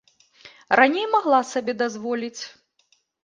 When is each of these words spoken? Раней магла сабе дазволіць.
Раней 0.79 1.05
магла 1.17 1.41
сабе 1.51 1.73
дазволіць. 1.83 2.41